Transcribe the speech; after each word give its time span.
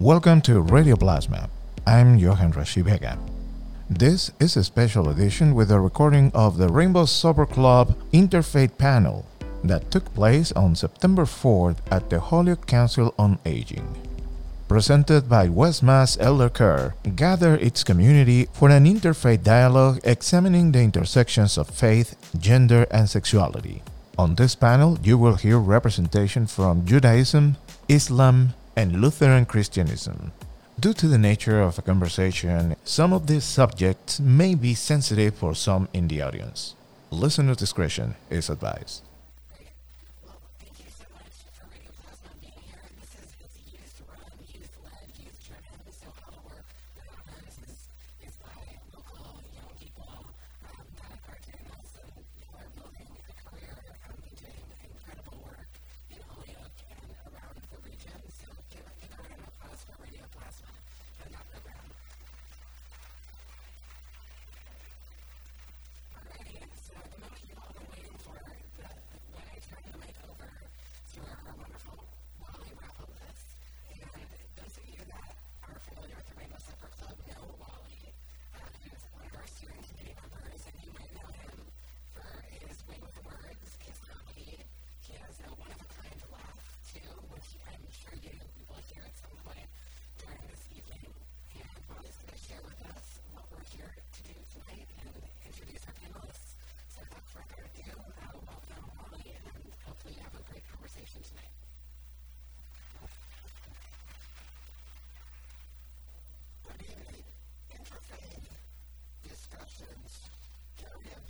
Welcome 0.00 0.40
to 0.48 0.62
Radio 0.62 0.96
Plasma. 0.96 1.50
I'm 1.86 2.16
Johan 2.16 2.54
Rashi 2.54 2.82
Vega. 2.82 3.18
This 3.90 4.30
is 4.40 4.56
a 4.56 4.64
special 4.64 5.10
edition 5.10 5.54
with 5.54 5.70
a 5.70 5.78
recording 5.78 6.32
of 6.32 6.56
the 6.56 6.68
Rainbow 6.68 7.04
Supper 7.04 7.44
Club 7.44 7.94
Interfaith 8.10 8.78
panel 8.78 9.26
that 9.62 9.90
took 9.90 10.14
place 10.14 10.52
on 10.52 10.74
September 10.74 11.26
4th 11.26 11.76
at 11.90 12.08
the 12.08 12.18
Holyoke 12.18 12.66
Council 12.66 13.14
on 13.18 13.38
Aging. 13.44 13.94
Presented 14.68 15.28
by 15.28 15.48
WestMass 15.48 16.16
Elder 16.18 16.48
Care, 16.48 16.94
gather 17.14 17.56
its 17.56 17.84
community 17.84 18.48
for 18.54 18.70
an 18.70 18.86
interfaith 18.86 19.44
dialogue 19.44 20.00
examining 20.02 20.72
the 20.72 20.80
intersections 20.80 21.58
of 21.58 21.68
faith, 21.68 22.16
gender, 22.38 22.86
and 22.90 23.06
sexuality. 23.10 23.82
On 24.16 24.34
this 24.34 24.54
panel, 24.54 24.98
you 25.02 25.18
will 25.18 25.34
hear 25.34 25.58
representation 25.58 26.46
from 26.46 26.86
Judaism, 26.86 27.58
Islam, 27.86 28.54
and 28.80 29.02
Lutheran 29.02 29.44
Christianism. 29.44 30.32
Due 30.78 30.94
to 30.94 31.06
the 31.06 31.18
nature 31.18 31.60
of 31.60 31.78
a 31.78 31.82
conversation, 31.82 32.74
some 32.82 33.12
of 33.12 33.26
these 33.26 33.44
subjects 33.44 34.18
may 34.18 34.54
be 34.54 34.72
sensitive 34.72 35.34
for 35.34 35.54
some 35.54 35.86
in 35.92 36.08
the 36.08 36.22
audience. 36.22 36.74
Listener 37.10 37.54
discretion 37.54 38.14
is 38.30 38.48
advised. 38.48 39.02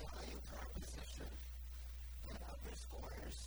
value 0.01 0.41
proposition 0.49 1.29
that 2.29 2.41
underscores 2.49 3.40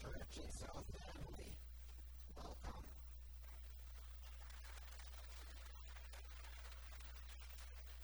Church 0.00 0.40
in 0.40 0.50
South 0.50 0.88
family, 0.96 1.52
Welcome. 2.34 2.88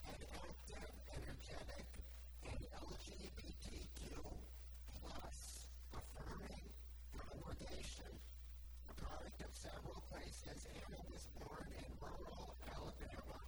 An 0.05 0.21
active, 0.29 0.93
energetic, 1.17 1.89
and 2.45 2.61
LGBTQ 2.85 4.13
plus 5.01 5.65
affirming 5.89 6.69
congregation, 7.17 8.13
a 8.89 8.93
product 8.93 9.41
of 9.41 9.51
several 9.57 10.03
places, 10.13 10.67
Anna 10.69 11.01
was 11.09 11.25
born 11.41 11.65
in 11.81 11.89
rural 11.97 12.53
Alabama, 12.69 13.41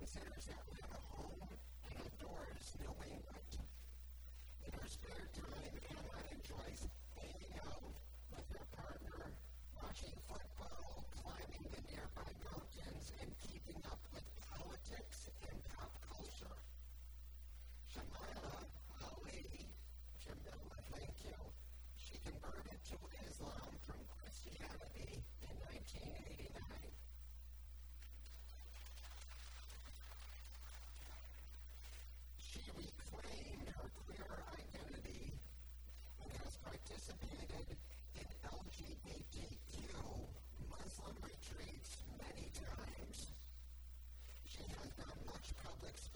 considers 0.00 0.46
that 0.48 0.65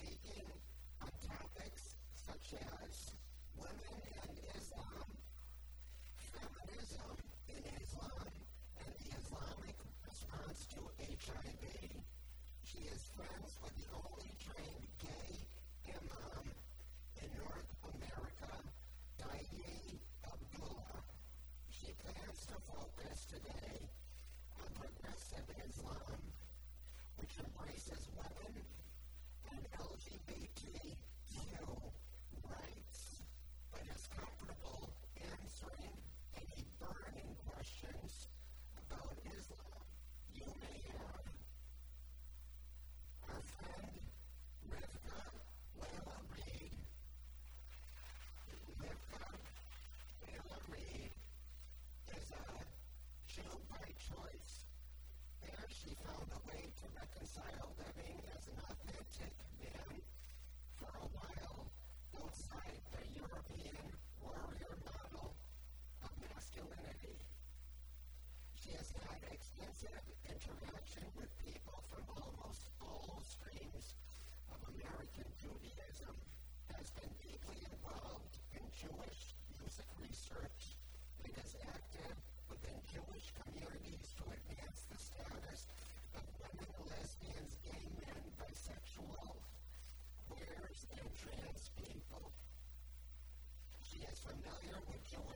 speaking 0.00 0.48
on 1.02 1.12
topics 1.28 1.96
such 2.14 2.54
as 2.56 3.12
women 3.56 4.00
and 4.24 4.36
Islam, 4.56 5.08
feminism 6.16 7.16
in 7.48 7.62
Islam, 7.84 8.32
and 8.80 8.92
the 8.96 9.08
Islamic 9.20 9.76
response 10.08 10.66
to 10.72 10.80
HIV. 10.96 11.64
She 12.64 12.78
is 12.88 13.02
friends 13.12 13.58
with 13.62 13.74
the 13.76 13.88
only 13.92 14.32
trained 14.40 14.88
gay 15.04 15.32
imam 15.92 16.44
in 17.20 17.28
North 17.36 17.70
America, 17.92 18.52
Daayiee 19.20 20.00
Abdullah. 20.24 21.04
She 21.70 21.92
plans 22.00 22.46
to 22.48 22.56
focus 22.72 23.26
today 23.28 23.59
extensive 69.80 70.12
interaction 70.28 71.04
with 71.16 71.32
people 71.40 71.80
from 71.88 72.04
almost 72.12 72.68
all 72.84 73.16
streams 73.24 73.96
of 74.52 74.60
American 74.76 75.24
Judaism, 75.40 76.12
has 76.76 76.92
been 77.00 77.08
deeply 77.24 77.64
involved 77.64 78.36
in 78.52 78.60
Jewish 78.76 79.32
music 79.56 79.88
research, 79.96 80.76
and 81.24 81.32
has 81.32 81.56
acted 81.64 82.12
within 82.52 82.76
Jewish 82.92 83.32
communities 83.40 84.12
to 84.20 84.28
advance 84.28 84.84
the 84.92 85.00
status 85.00 85.64
of 86.12 86.28
women, 86.44 86.68
lesbians, 86.84 87.56
gay 87.64 87.88
men, 88.04 88.20
bisexual, 88.36 89.32
queers, 90.28 90.80
and 90.92 91.08
trans 91.16 91.72
people. 91.80 92.28
She 93.80 94.04
is 94.04 94.20
familiar 94.20 94.76
with 94.92 95.00
Jewish 95.08 95.29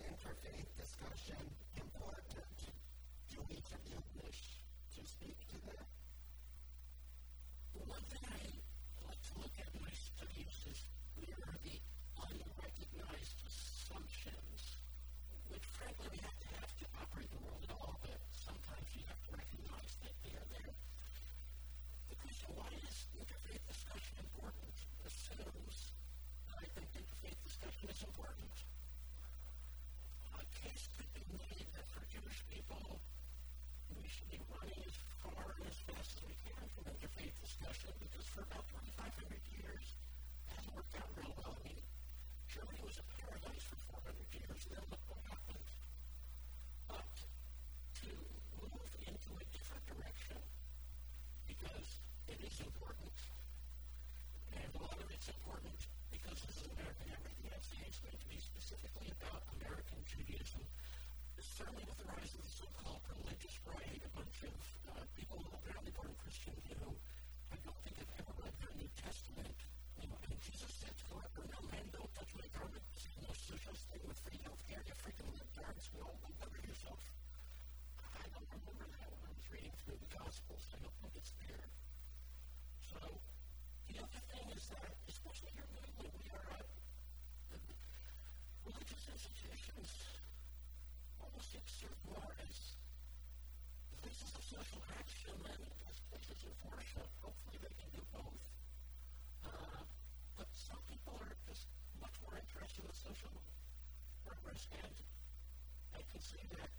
interfaith 0.00 0.70
discussion 0.80 1.44
important? 1.76 2.56
Do 3.28 3.38
we 3.48 3.56
you 3.56 4.00
wish 4.24 4.42
to 4.96 5.00
speak 5.04 5.36
to 5.52 5.58
that? 5.68 5.86
One 7.84 8.04
thing 8.08 8.24
I 8.24 8.40
like 9.04 9.22
to 9.28 9.34
look 9.44 9.54
at 9.60 9.68
in 9.74 9.80
my 9.82 9.92
studies 9.92 10.56
is 10.72 10.80
where 11.20 11.40
are 11.44 11.58
the 11.60 11.76
unrecognized 12.16 13.38
assumptions, 13.44 14.60
which 15.52 15.66
frankly 15.76 16.08
we 16.16 16.20
have 16.24 16.38
to 16.40 16.48
have 16.56 16.72
to 16.80 16.86
operate 16.96 17.30
the 17.34 17.42
world 17.44 17.60
at 17.60 17.72
all, 17.76 18.00
but 18.00 18.20
sometimes 18.32 18.88
you 18.96 19.04
have 19.04 19.20
to 19.28 19.30
recognize 19.36 19.92
that 20.00 20.14
they 20.24 20.32
are 20.32 20.48
there. 20.48 20.72
The 22.08 22.16
question, 22.24 22.48
why 22.56 22.72
is 22.72 22.96
interfaith 23.20 23.64
discussion 23.68 24.16
important, 24.24 24.74
assumes 25.04 25.76
that 26.48 26.56
I 26.56 26.66
think 26.72 26.88
interfaith 26.96 27.40
discussion 27.44 27.86
is 27.92 28.00
important. 28.00 28.39
it 52.40 52.48
is 52.48 52.60
important. 52.64 53.16
And 54.56 54.64
a 54.72 54.80
lot 54.80 54.96
of 54.96 55.08
it's 55.12 55.28
important 55.28 55.76
because 56.08 56.40
this 56.40 56.56
is 56.56 56.72
American 56.72 57.12
Everything 57.12 57.52
Essay 57.52 57.84
is 57.84 58.00
going 58.00 58.16
to 58.16 58.28
be 58.32 58.40
specifically 58.40 59.12
about 59.20 59.44
American 59.60 60.00
Judaism, 60.08 60.64
certainly 61.36 61.84
with 61.84 62.00
the 62.00 62.08
rise 62.08 62.32
of 62.32 62.40
the 62.40 62.52
so-called 62.64 63.04
religious 63.20 63.60
right, 63.68 64.00
a 64.00 64.12
bunch 64.16 64.40
of 64.48 64.56
uh, 64.88 65.04
people 65.12 65.36
who 65.36 65.52
are 65.52 65.60
apparently 65.60 65.92
born 65.92 66.08
Christian 66.24 66.56
who 66.80 66.96
I 67.52 67.60
don't 67.60 67.76
think 67.84 68.00
have 68.00 68.12
ever 68.24 68.32
read 68.40 68.56
their 68.56 68.72
New 68.80 68.90
Testament. 68.96 69.56
You 70.00 70.08
know, 70.08 70.16
and 70.24 70.40
Jesus 70.40 70.72
said 70.80 70.96
to 70.96 71.04
go 71.12 71.20
after 71.20 71.44
no 71.44 71.60
man, 71.68 71.84
go 71.92 72.08
uh, 84.72 84.90
especially 85.08 85.50
here 85.54 85.66
in 85.66 85.72
New 85.74 85.84
England, 85.86 86.14
we 86.20 86.28
are 86.30 86.48
uh, 86.54 86.64
religious 88.66 89.04
institutions 89.10 89.90
almost 91.20 91.48
get 91.52 91.66
served 91.66 92.00
more 92.06 92.32
as 92.46 92.56
places 94.00 94.30
of 94.34 94.42
social 94.42 94.82
action 94.96 95.34
than 95.44 95.60
as 95.90 95.96
places 96.10 96.40
of 96.46 96.54
worship. 96.70 97.08
Hopefully, 97.20 97.58
they 97.60 97.74
can 97.76 97.90
do 97.92 98.02
both. 98.14 98.40
Uh, 99.44 99.82
but 100.36 100.48
some 100.52 100.80
people 100.88 101.14
are 101.20 101.34
just 101.48 101.68
much 102.00 102.14
more 102.24 102.34
interested 102.38 102.84
in 102.84 102.94
social 102.94 103.34
progress, 104.24 104.66
and 104.80 104.96
I 105.94 106.02
can 106.10 106.20
see 106.20 106.40
that 106.56 106.70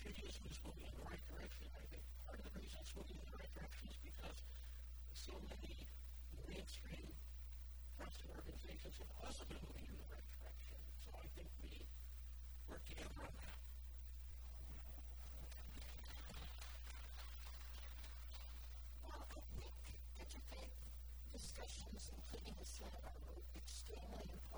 Judaism 0.00 0.44
is 0.50 0.58
moving 0.64 0.86
in 0.88 0.94
the 0.96 1.06
right 1.06 1.24
direction. 1.28 1.66
I 1.76 1.84
think 1.92 2.02
part 2.26 2.38
of 2.40 2.46
the 2.50 2.54
reason 2.58 2.78
it's 2.80 2.94
moving 2.96 3.18
in 3.20 3.26
the 3.28 3.38
right 3.38 3.52
direction 3.54 3.84
is 3.90 3.98
because 4.02 4.38
so 5.12 5.34
many 5.46 5.76
mainstream 6.48 7.06
trusted 8.02 8.34
organizations 8.34 8.98
also 9.22 9.46
been 9.46 9.62
moving 9.62 9.86
in 9.86 9.94
the 9.94 10.10
right 10.10 10.26
direction. 10.42 10.74
So 11.06 11.14
I 11.14 11.26
think 11.38 11.46
we 11.62 11.86
work 12.66 12.82
together 12.82 13.14
on 13.22 13.30
that. 13.30 13.54
Well, 19.06 19.22
I 19.22 19.42
think 19.54 19.70
educate 20.18 20.74
discussions, 21.30 22.10
including 22.10 22.58
the 22.58 22.66
seminar, 22.66 23.14
were 23.22 23.38
extremely 23.54 24.26
important. 24.34 24.51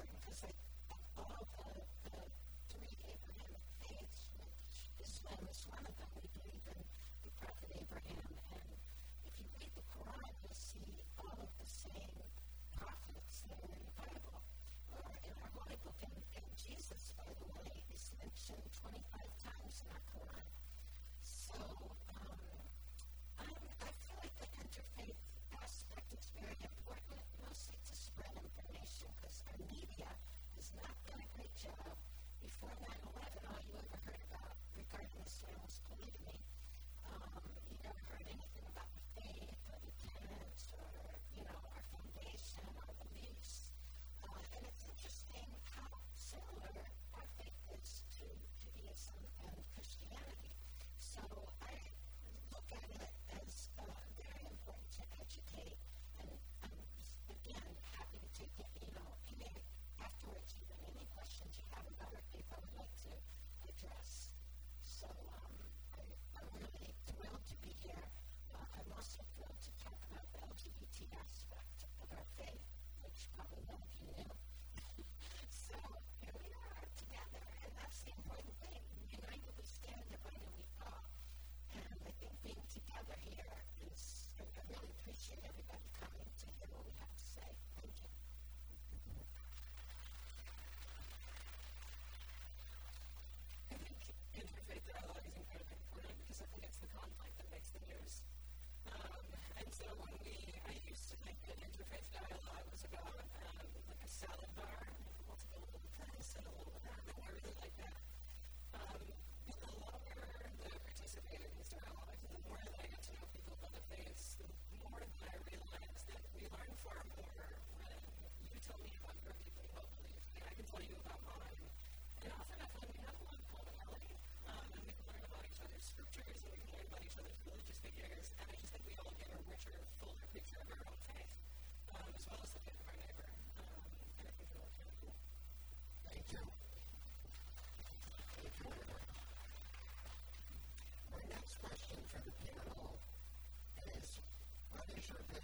to 101.78 101.84
faith 101.84 102.13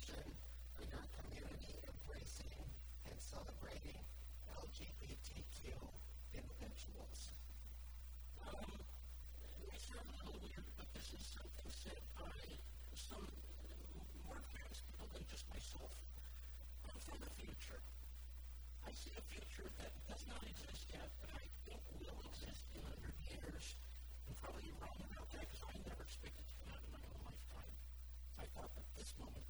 passion 0.00 0.32
for 0.72 0.84
your 0.88 1.04
community 1.12 1.76
embracing 1.84 2.56
and 3.04 3.16
celebrating 3.20 4.00
LGBTQ 4.56 5.76
individuals. 6.32 7.20
Um, 8.40 8.80
it's 9.68 9.92
a 9.92 10.00
little 10.00 10.40
weird, 10.40 10.64
but 10.80 10.88
this 10.96 11.12
is 11.12 11.20
something 11.36 11.68
said 11.68 12.00
by 12.16 12.32
some 12.96 13.28
more 14.24 14.40
famous 14.56 14.80
people 14.88 15.08
than 15.12 15.24
just 15.28 15.44
myself. 15.52 15.92
Uh, 15.92 16.88
I'm 16.88 17.00
from 17.04 17.20
the 17.20 17.32
future. 17.36 17.80
I 18.88 18.92
see 18.96 19.12
a 19.20 19.24
future 19.28 19.68
that 19.84 19.92
does 20.08 20.24
not 20.32 20.40
exist 20.48 20.88
yet, 20.96 21.12
but 21.20 21.28
I 21.36 21.44
think 21.68 21.80
will 22.00 22.24
exist 22.24 22.64
in 22.72 22.80
100 22.88 23.04
years. 23.28 23.76
I'm 24.24 24.36
probably 24.40 24.72
wrong 24.80 24.96
about 25.12 25.28
that 25.36 25.44
because 25.44 25.64
I 25.68 25.76
never 25.84 26.08
expected 26.08 26.46
to 26.48 26.56
happen 26.72 26.88
in 26.88 26.92
my 26.96 27.04
own 27.04 27.20
lifetime. 27.28 27.74
I 28.40 28.48
thought 28.56 28.72
that 28.72 28.86
this 28.96 29.12
moment 29.20 29.49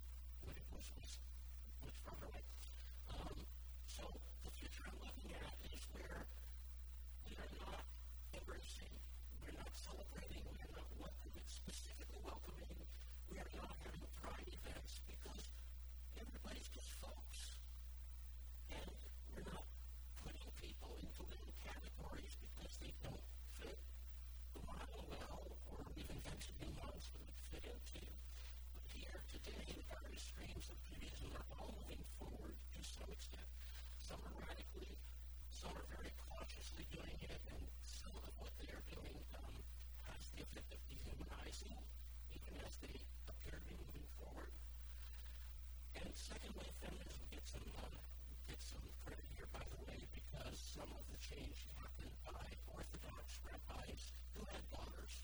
exchange 51.31 51.63
happened 51.79 52.17
by 52.27 52.43
Orthodox 52.75 53.39
rabbis 53.47 54.03
who 54.35 54.43
had 54.51 54.63
daughters. 54.67 55.15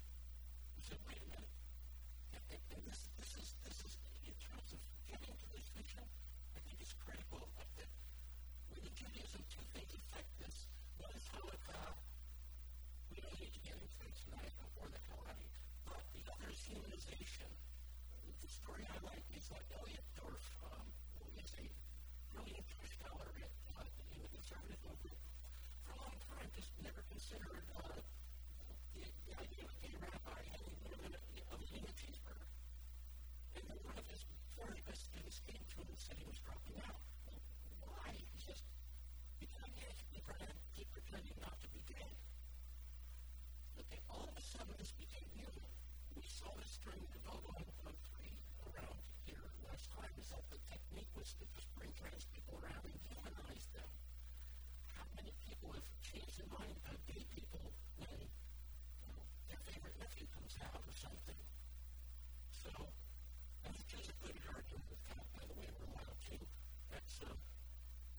We 0.78 0.86
said, 0.86 1.02
wait 1.02 1.18
a 1.18 1.26
minute. 1.34 1.50
And, 2.30 2.42
and 2.78 2.82
this, 2.86 3.10
this 3.18 3.34
is 3.34 3.58
this 3.66 3.78
is 3.82 3.98
in 4.22 4.36
terms 4.38 4.70
of 4.70 4.78
getting 5.10 5.34
to 5.34 5.46
this 5.50 5.66
vision, 5.74 6.06
I 6.54 6.62
think 6.62 6.78
it's 6.78 6.94
critical 7.02 7.42
that 7.58 7.90
within 8.70 8.94
Judaism 8.94 9.42
two 9.50 9.66
things 9.74 9.90
affect 9.98 10.30
this. 10.38 10.70
One 11.02 11.10
is 11.10 11.26
halakha. 11.34 11.82
We 13.10 13.18
don't 13.18 13.38
need 13.42 13.50
to 13.50 13.62
get 13.66 13.74
into 13.74 13.98
it 14.06 14.14
tonight 14.30 14.54
before 14.62 14.86
the 14.86 15.02
Harari. 15.10 15.50
But 15.90 16.06
the 16.14 16.22
other 16.30 16.54
is 16.54 16.62
humanization. 16.70 17.50
The 18.46 18.50
story 18.54 18.86
I 18.86 18.98
like 19.02 19.26
is 19.34 19.50
that 19.50 19.66
Eliot 19.74 20.05
I 26.36 26.44
just 26.52 26.72
never 26.84 27.00
considered 27.08 27.64
uh, 27.80 27.96
the, 28.92 29.04
the 29.24 29.34
idea 29.40 29.64
of 29.64 29.72
a 29.80 29.90
rabbi 30.04 30.40
having 30.52 30.76
more 30.84 30.96
than 31.00 31.12
a, 31.16 31.20
a 31.20 31.56
than 31.56 31.84
a 31.88 31.92
cheeseburger. 31.96 32.48
And 33.56 33.64
then 33.64 33.78
one 33.80 33.96
of 33.96 34.06
his 34.12 34.20
very 34.52 34.80
best 34.84 35.08
students 35.08 35.40
came 35.48 35.64
to 35.64 35.74
him 35.80 35.88
and 35.88 35.96
said 35.96 36.20
he 36.20 36.28
was 36.28 36.36
dropping 36.44 36.76
out. 36.84 37.00
Well, 37.24 37.40
why? 37.88 38.12
He 38.12 38.40
says, 38.44 38.60
because 39.40 39.64
I 39.64 39.70
can't 39.80 39.96
keep 40.12 40.24
pretending, 40.28 40.60
keep 40.76 40.88
pretending 40.92 41.36
not 41.40 41.56
to 41.64 41.68
be 41.72 41.80
dead. 41.88 42.12
Okay, 43.80 44.00
all 44.12 44.28
of 44.28 44.36
a 44.36 44.44
sudden 44.44 44.76
this 44.76 44.92
became 44.92 45.24
real. 45.32 45.56
We 46.12 46.28
saw 46.28 46.52
this 46.60 46.76
during 46.84 47.00
the 47.00 47.12
development 47.16 47.68
of 47.88 47.96
three 48.12 48.36
around 48.68 49.00
here 49.24 49.48
last 49.64 49.88
time, 49.96 50.12
is 50.20 50.28
that 50.36 50.44
the 50.52 50.60
technique 50.68 51.12
was 51.16 51.32
to 51.40 51.44
just 51.56 51.72
bring 51.80 51.92
trans 51.96 52.28
keeps 56.36 56.44
in 56.44 56.52
mind 56.52 56.76
uh, 56.84 56.92
gay 57.08 57.24
people 57.32 57.64
when 57.96 58.20
uh, 59.08 59.24
their 59.48 59.60
favorite 59.64 59.96
nephew 59.96 60.28
comes 60.36 60.52
out 60.60 60.84
or 60.84 60.92
something. 60.92 61.40
So 62.52 62.68
that's 63.64 63.80
just 63.88 64.12
a 64.12 64.16
good 64.20 64.36
argument 64.44 64.84
with 64.92 65.00
God, 65.08 65.24
by 65.32 65.44
the 65.48 65.56
way, 65.56 65.64
we're 65.80 65.88
allowed 65.96 66.20
to. 66.28 66.36
That's, 66.92 67.14
uh, 67.24 67.32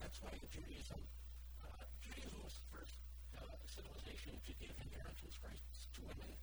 that's 0.01 0.17
why 0.25 0.33
Judaism, 0.49 0.97
uh, 1.61 1.85
Judaism 2.01 2.41
was 2.41 2.57
the 2.57 2.65
first 2.73 2.97
uh, 3.37 3.53
civilization 3.69 4.33
to 4.33 4.51
give 4.57 4.73
inheritance 4.81 5.37
rights 5.45 5.85
to 5.93 6.01
women 6.09 6.33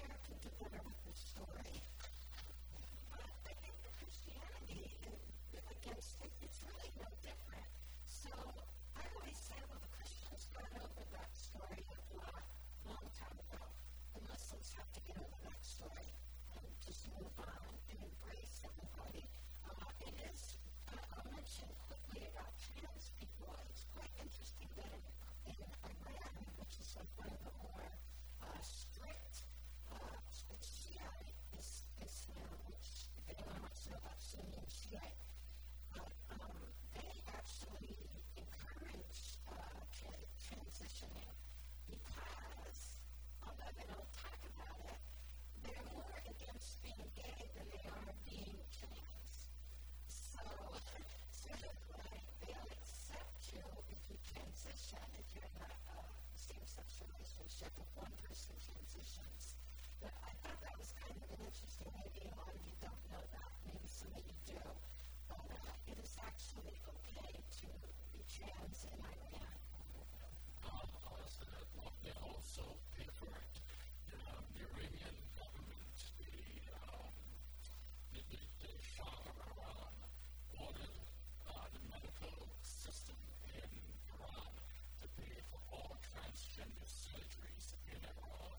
American 0.00 0.36
do 0.40 0.48
better 0.56 0.80
with 0.80 1.00
this 1.04 1.20
story. 1.36 1.76
But 3.12 3.20
I 3.20 3.52
think 3.60 3.74
for 3.84 3.92
Christianity 4.00 4.96
and 5.52 5.66
against 5.76 6.16
it, 6.24 6.32
it's 6.40 6.60
really 6.64 6.90
no 6.96 7.08
different. 7.20 7.68
So 8.08 8.32
I 8.96 9.04
always 9.12 9.36
say, 9.36 9.60
well, 9.68 9.76
the 9.76 9.92
Christians 9.92 10.48
got 10.56 10.72
over 10.80 11.04
that 11.04 11.30
story 11.36 11.84
of 11.84 12.00
Lot 12.16 12.44
a 12.48 12.84
long 12.88 13.06
time 13.12 13.36
ago. 13.44 13.60
The 14.16 14.22
Muslims 14.24 14.72
have 14.80 14.88
to 14.88 15.00
get 15.04 15.20
over 15.20 15.38
that 15.44 15.60
story 15.60 16.08
and 16.56 16.64
just 16.80 17.04
move 17.12 17.36
on 17.44 17.60
and 17.92 17.98
embrace 18.00 18.56
everybody. 18.64 19.28
Uh, 19.68 20.04
it 20.08 20.16
is, 20.32 20.56
uh, 20.88 21.12
I'll 21.12 21.28
mention 21.28 21.68
quickly 21.92 22.24
about 22.32 22.52
trans 22.56 23.12
people. 23.20 23.52
It's 23.68 23.84
quite 23.92 24.14
interesting 24.16 24.70
that 24.80 24.92
in, 24.96 25.04
in 25.52 25.58
Iran, 25.84 26.32
which 26.56 26.74
is 26.80 26.88
like 26.96 27.12
one 27.20 27.28
of 27.36 27.40
the 27.44 27.52
more 27.60 27.89
they 36.96 37.12
actually 37.36 37.96
encourage 38.40 39.36
transitioning 40.40 41.28
because, 41.84 42.80
they 43.76 43.84
don't 43.84 44.10
talk 44.16 44.40
about 44.56 44.80
it, 44.88 45.00
they're 45.64 45.88
more 45.92 46.16
against 46.24 46.80
being 46.80 47.04
gay 47.12 47.52
than 47.52 47.66
they 47.68 47.84
are 47.84 48.12
being 48.24 48.56
trans. 48.72 49.36
So, 50.08 50.40
of 52.48 52.64
accept 52.80 53.40
you 53.52 53.64
if 53.92 54.00
you 54.08 54.16
transition, 54.24 55.04
if 55.20 55.28
you're 55.36 55.54
not 55.60 55.76
a 55.92 56.00
same-sex 56.32 56.88
relationship, 57.04 57.72
one 57.92 58.12
person 58.24 58.56
transitions. 58.56 59.58
But 60.00 60.16
I 60.24 60.32
thought 60.40 60.60
that 60.64 60.74
was 60.80 60.96
kind 60.96 61.16
of 61.20 61.28
an 61.28 61.40
interesting 61.44 61.92
idea. 61.92 62.32
A 62.32 62.36
lot 62.40 62.52
of 62.56 62.62
you 62.64 62.72
don't 62.80 62.99
know 64.04 64.16
that, 64.16 64.24
you 64.24 64.36
do. 64.46 64.62
But 65.28 65.44
uh, 65.50 65.90
it 65.90 65.98
is 66.00 66.14
actually 66.24 66.76
okay 66.88 67.32
to 67.36 67.68
be 68.12 68.20
trans 68.30 68.78
in 68.88 68.98
Iran. 69.00 69.56
Um, 70.64 70.88
also, 71.04 71.44
they 72.04 72.14
also 72.24 72.64
pay 72.96 73.08
for 73.18 73.28
it. 73.28 73.54
Um, 74.16 74.44
the 74.56 74.62
Iranian 74.72 75.16
government, 75.36 75.96
the, 76.20 76.32
um, 76.88 77.12
the, 78.14 78.20
the, 78.30 78.40
the 78.64 78.72
Shah 78.80 79.10
of 79.10 79.36
Iran, 79.52 79.92
ordered 80.56 80.96
uh, 81.48 81.66
the 81.74 81.82
medical 81.92 82.36
system 82.62 83.16
in 83.52 83.70
Iran 84.16 84.52
to 85.00 85.06
pay 85.20 85.36
for 85.52 85.60
all 85.72 85.96
transgender 86.00 86.86
surgeries 86.88 87.76
in 87.92 88.00
Iran, 88.00 88.56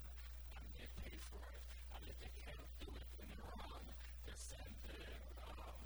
and 0.57 0.65
they 0.77 0.87
pay 1.01 1.15
for 1.29 1.41
it. 1.49 1.63
And 1.97 2.01
if 2.07 2.15
they 2.21 2.31
can't 2.37 2.69
do 2.81 2.89
it 2.93 3.09
in 3.21 3.29
Iran, 3.41 3.83
they 4.25 4.35
send 4.37 4.71
their 4.85 5.17
um, 5.45 5.81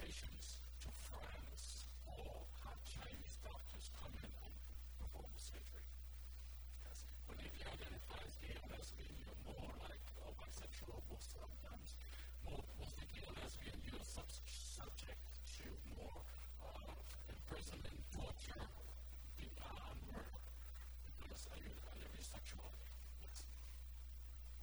patients 0.00 0.60
to 0.84 0.88
France 1.08 1.86
or 2.08 2.44
have 2.66 2.80
Chinese 2.84 3.36
doctors 3.44 3.86
come 3.96 4.12
in 4.20 4.30
and 4.30 4.54
perform 5.00 5.28
the 5.32 5.40
surgery. 5.42 5.86
Yes. 6.84 7.04
When 7.28 7.38
if 7.40 7.52
you 7.56 7.66
identify 7.68 8.20
as 8.24 8.34
gay 8.42 8.54
or 8.58 8.66
lesbian, 8.72 9.14
you're 9.20 9.40
more 9.46 9.72
like 9.84 10.02
a 10.24 10.30
bisexual 10.40 11.00
most 11.08 11.30
sometimes. 11.36 11.90
More, 12.44 12.64
most 12.80 12.94
like 12.98 13.10
gay 13.14 13.24
or 13.28 13.34
lesbian, 13.40 13.76
you're 13.86 14.04
sub- 14.04 14.34
subject 14.48 15.20
to 15.60 15.66
more 15.96 16.20
uh, 16.64 16.94
torture, 18.16 18.64
uh, 19.60 19.92
murder. 20.08 20.40
Because 21.20 21.44
bisexual? 22.16 22.72
Yes. 23.20 23.44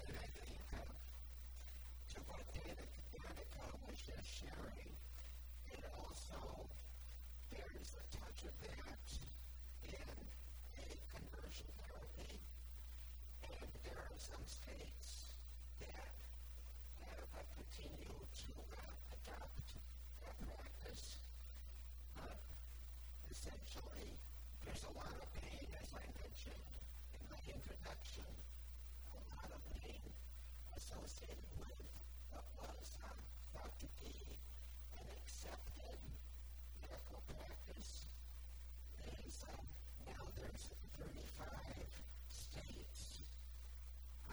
And 0.01 0.17
I 0.17 0.27
think 0.33 0.57
uh, 0.73 0.81
to 2.13 2.17
what 2.25 2.41
Danica 2.53 3.65
was 3.85 3.97
just 4.01 4.25
sharing, 4.41 4.91
it 5.69 5.83
also 5.93 6.41
there's 7.53 7.91
a 8.01 8.05
touch 8.17 8.39
of 8.49 8.55
that 8.65 9.09
in 9.85 10.09
a 10.81 10.87
conversion 11.13 11.69
therapy, 11.77 12.41
and 13.45 13.69
there 13.85 14.01
are 14.01 14.17
some 14.17 14.41
states 14.45 15.37
that 15.79 15.93
have 15.93 17.29
uh, 17.37 17.45
continued 17.53 18.25
to 18.41 18.51
uh, 18.73 19.15
adopt 19.15 19.67
that 20.21 20.35
practice. 20.41 21.21
But 22.15 22.37
essentially, 23.29 24.17
there's 24.65 24.83
a 24.87 24.93
lot 24.97 25.13
of 25.13 25.27
pain, 25.37 25.67
as 25.81 25.89
I 25.93 26.05
mentioned 26.17 26.65
in 27.13 27.21
my 27.29 27.39
introduction, 28.17 28.33
a 29.13 29.19
lot 29.29 29.49
of 29.53 29.61
pain 29.77 30.01
associated 30.75 31.45
with 31.61 31.77
what 32.33 32.45
was 32.57 32.97
uh, 33.05 33.13
thought 33.53 33.73
to 33.79 33.87
be 34.01 34.15
an 34.97 35.05
accepted 35.21 35.97
medical 36.81 37.21
practice. 37.29 38.09
Is 39.27 39.43
um, 39.53 39.65
now 40.05 40.23
there's 40.33 40.73
35 40.97 41.21
states 42.29 43.21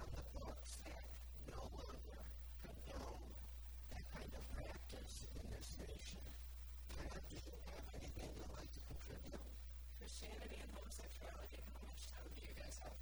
on 0.01 0.07
the 0.17 0.25
books 0.33 0.79
that 0.89 1.05
no 1.53 1.61
longer 1.77 2.21
condone 2.65 3.29
that 3.93 4.05
kind 4.17 4.33
of 4.33 4.45
practice 4.57 5.29
in 5.37 5.45
this 5.53 5.77
nation. 5.85 6.25
Pat, 6.97 7.21
do 7.29 7.37
you 7.37 7.53
have 7.69 7.85
anything 8.01 8.29
you'd 8.33 8.55
like 8.57 8.71
to 8.73 8.81
contribute? 8.89 9.45
Christianity 9.99 10.59
and 10.63 10.71
homosexuality, 10.73 11.59
how 11.65 11.81
much 11.85 12.03
time 12.13 12.29
do 12.35 12.41
you 12.45 12.55
guys 12.55 12.77
have? 12.85 12.99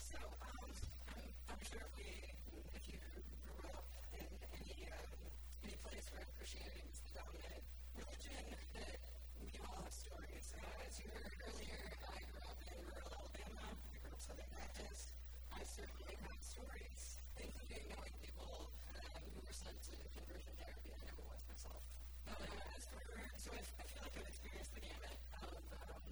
So, 0.00 0.18
um, 0.42 0.58
I'm, 0.64 1.28
I'm 1.52 1.62
sure 1.64 1.84
if 1.84 1.92
we, 1.96 2.08
if 2.74 2.84
you 2.88 2.98
grew 3.44 3.68
up 3.70 3.84
in 4.16 4.26
any, 4.58 4.88
um, 4.90 5.12
any 5.64 5.76
place 6.50 6.66
where 6.66 6.74
Christianity 6.74 6.82
was 6.90 6.98
the 7.06 7.12
dominant 7.14 7.62
religion, 7.94 8.42
that 8.74 8.98
we 9.38 9.50
all 9.62 9.78
have 9.86 9.94
stories. 9.94 10.46
Uh, 10.58 10.86
as 10.86 10.98
you 10.98 11.06
heard 11.14 11.30
earlier, 11.46 11.78
I 12.10 12.18
grew 12.26 12.42
up 12.42 12.58
in 12.66 12.78
rural 12.90 13.10
Alabama, 13.14 13.66
I 13.70 13.96
grew 14.02 14.10
up 14.10 14.18
Southern 14.18 14.50
Baptist. 14.50 15.14
I 15.54 15.62
certainly 15.62 16.16
have 16.26 16.40
stories, 16.42 17.22
including 17.38 17.86
knowing 17.94 18.14
people 18.18 18.66
um, 18.66 19.22
who 19.30 19.40
were 19.46 19.54
sent 19.54 19.78
to 19.78 19.94
conversion 20.10 20.50
therapy. 20.58 20.90
I 20.90 21.00
never 21.06 21.22
was 21.30 21.42
myself. 21.46 21.82
Uh, 22.26 22.34
as 22.74 22.82
for, 22.90 22.98
so 23.38 23.48
I, 23.54 23.62
I 23.62 23.84
feel 23.86 24.02
like 24.02 24.14
I've 24.18 24.26
experienced 24.26 24.74
the 24.74 24.82
gamut 24.82 25.18
of 25.38 25.54
um, 25.54 26.02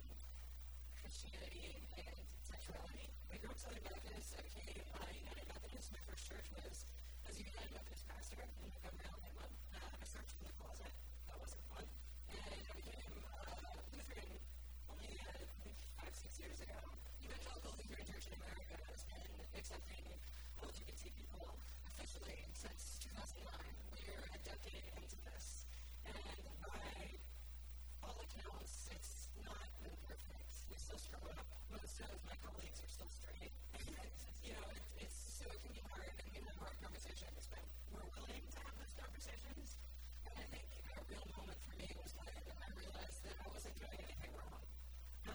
Christianity 1.02 1.82
and 1.98 2.18
sexuality. 2.46 3.10
I 3.34 3.42
grew 3.42 3.50
up 3.50 3.58
Southern 3.58 3.82
Baptist. 3.82 4.38
I 4.38 4.42
became 4.46 4.86
a 4.86 5.02
United 5.18 5.46
Methodist. 5.50 5.90
My 5.90 6.02
first 6.06 6.30
church 6.30 6.46
was 6.54 6.86
as 7.26 7.34
a 7.38 7.42
United 7.42 7.74
Methodist 7.74 8.06
pastor 8.06 8.38
in 8.38 8.50
Montgomery, 8.62 9.02
Alabama. 9.10 9.44
Uh, 9.74 10.02
I 10.02 10.04
served 10.08 10.32
in 10.38 10.46
the 10.48 10.54
closet. 10.56 10.92
That 11.28 11.36
wasn't 11.38 11.62
fun. 11.68 11.84
And 12.32 12.40
I 12.40 12.72
became 12.72 13.14
uh, 13.28 13.68
Lutheran 13.92 14.30
only 14.88 15.12
uh, 15.22 15.44
five, 16.00 16.14
six 16.16 16.40
years 16.40 16.58
ago. 16.64 16.78
Evangelical 17.20 17.72
Lutheran 17.76 18.04
Church 18.08 18.26
in 18.32 18.34
America 18.40 18.76
has 18.88 19.04
been 19.04 19.32
accepting 19.54 20.04
LGBT 20.64 21.02
people 21.14 21.46
officially 21.94 22.38
since 22.56 22.96
2009. 23.12 23.44
We're 23.92 24.24
a 24.32 24.38
decade 24.40 24.86
into 24.96 25.18
this. 25.28 25.68
And 26.08 26.16
by 26.64 26.88
all 28.02 28.16
accounts, 28.18 28.88
it's 28.92 29.28
not 29.44 29.68
been 29.84 29.96
perfect. 30.08 30.52
We 30.72 30.76
still 30.80 30.98
struggle 31.00 31.32
up. 31.36 31.46
Most 31.70 32.00
of 32.00 32.10
my 32.24 32.36
colleagues 32.40 32.80
are 32.80 32.90
still 32.90 33.10
straight. 33.12 33.52
And, 33.76 33.84
you 34.42 34.52
know, 34.56 34.66
it, 34.72 34.82
it's 35.04 35.18
so 35.38 35.44
it 35.52 35.60
can 35.60 35.72
be 35.76 35.82
hard, 35.92 36.08
and 36.08 36.28
we 36.32 36.40
have 36.42 36.56
hard 36.58 36.76
conversations, 36.82 37.46
but 37.52 37.62
we're 37.92 38.08
willing 38.16 38.42
to 38.42 38.58
have 38.64 38.74
those 38.80 38.94
conversations. 38.98 39.76
And 40.26 40.34
I 40.38 40.44
think 40.50 40.66
a 40.88 41.00
real 41.06 41.26
moment 41.36 41.58
for 41.62 41.74
me 41.78 41.88
was 42.00 42.10
when 42.18 42.28
I 42.28 42.68
realized 42.74 43.20
that 43.26 43.36
I 43.38 43.46
wasn't 43.52 43.76
doing 43.78 44.00
anything 44.02 44.32
wrong. 44.34 44.62
I 45.28 45.34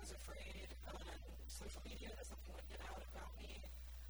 was 0.00 0.10
afraid 0.12 0.68
on 0.90 1.02
social 1.46 1.82
media 1.86 2.10
that 2.16 2.26
something 2.26 2.52
would 2.54 2.68
get 2.68 2.80
out 2.88 3.02
about 3.12 3.32
me, 3.40 3.60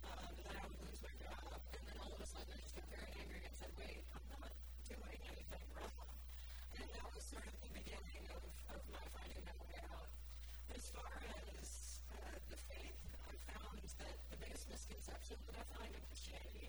um, 0.06 0.32
that 0.46 0.54
I 0.58 0.62
would 0.68 0.80
lose 0.84 1.00
my 1.04 1.14
job, 1.18 1.58
and 1.74 1.82
then 1.86 1.96
all 2.02 2.12
of 2.12 2.20
a 2.22 2.28
sudden 2.28 2.50
I 2.52 2.58
just 2.62 2.74
got 2.76 2.86
very 2.92 3.10
angry 3.18 3.42
and 3.44 3.54
said, 3.56 3.72
wait, 3.78 4.04
I'm 4.14 4.26
not 4.32 4.52
doing 4.86 5.20
anything 5.28 5.66
wrong. 5.74 6.08
And 6.78 6.86
that 6.92 7.06
was 7.10 7.22
sort 7.26 7.44
of 7.46 7.54
the 7.62 7.72
beginning 7.72 8.24
of, 8.32 8.42
of 8.74 8.80
my 8.92 9.04
finding 9.12 9.42
my 9.44 9.56
way 9.64 9.76
out. 9.90 10.10
As 10.74 10.84
far 10.92 11.10
as 11.10 12.00
uh, 12.12 12.36
the 12.52 12.58
faith, 12.68 12.98
I 13.26 13.34
found 13.52 13.80
that 14.02 14.16
the 14.30 14.38
biggest 14.38 14.68
misconception 15.08 15.40
that 15.48 15.56
I 15.56 15.64
find 15.72 15.88
in 15.88 16.04
Christianity, 16.04 16.68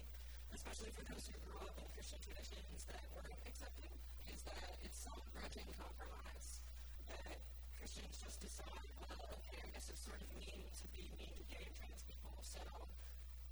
especially 0.56 0.92
for 0.96 1.04
those 1.12 1.28
who 1.28 1.36
grew 1.44 1.60
up 1.60 1.76
in 1.76 1.88
Christian 1.92 2.20
traditions 2.24 2.88
that 2.88 3.04
weren't 3.12 3.36
accepting, 3.44 3.92
is 4.32 4.40
that 4.48 4.80
it's 4.80 4.96
some 4.96 5.20
grudging 5.36 5.68
compromise. 5.76 6.64
That 7.12 7.36
Christians 7.76 8.16
just 8.16 8.40
decide, 8.40 8.88
well, 9.04 9.28
okay, 9.44 9.60
I 9.60 9.70
guess 9.76 9.92
it's 9.92 10.00
sort 10.08 10.24
of 10.24 10.30
mean 10.40 10.64
to 10.72 10.86
be 10.96 11.12
mean 11.20 11.36
to 11.36 11.44
gay 11.52 11.68
and 11.68 11.76
trans 11.76 12.00
people, 12.08 12.32
so 12.40 12.64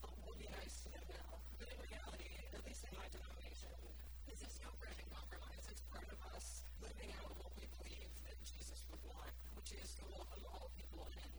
oh, 0.08 0.14
we'll 0.24 0.40
be 0.40 0.48
nice 0.56 0.88
to 0.88 0.90
them 0.96 1.04
now. 1.12 1.36
But 1.60 1.68
in 1.68 1.78
reality, 1.84 2.32
at 2.56 2.64
least 2.64 2.88
in 2.88 2.96
my 2.96 3.08
denomination, 3.12 3.76
this 4.24 4.40
is 4.40 4.56
no 4.64 4.72
grudging 4.80 5.10
compromise. 5.12 5.68
It's 5.68 5.84
part 5.92 6.08
of 6.08 6.20
us 6.32 6.64
living 6.80 7.12
out 7.20 7.36
what 7.36 7.52
we 7.60 7.68
believe 7.76 8.12
that 8.24 8.40
Jesus 8.48 8.88
would 8.88 9.04
want, 9.04 9.36
which 9.60 9.76
is 9.76 10.00
to 10.00 10.04
welcome 10.16 10.48
all 10.48 10.72
people 10.80 11.04
in 11.12 11.32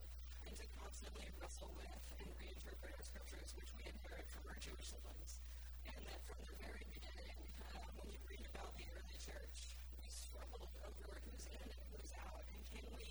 and 0.45 0.53
to 0.53 0.65
constantly 0.77 1.25
wrestle 1.41 1.73
with 1.73 2.03
and 2.19 2.27
reinterpret 2.37 2.93
our 2.93 3.05
scriptures, 3.05 3.53
which 3.55 3.71
we 3.79 3.85
inherit 3.87 4.27
from 4.27 4.43
our 4.49 4.59
Jewish 4.59 4.91
siblings. 4.91 5.39
And 5.87 6.01
that 6.05 6.19
from 6.27 6.39
the 6.45 6.55
very 6.59 6.83
beginning, 6.91 7.39
uh, 7.63 7.85
when 7.95 8.11
you 8.11 8.19
read 8.27 8.43
about 8.53 8.71
the 8.75 8.85
early 8.91 9.17
church, 9.19 9.77
we 9.99 10.07
struggled 10.09 10.69
over 10.83 11.15
who's 11.25 11.45
in 11.49 11.63
and 11.63 11.85
who's 11.95 12.13
out. 12.27 12.43
And 12.49 12.61
can 12.69 12.85
we, 12.97 13.07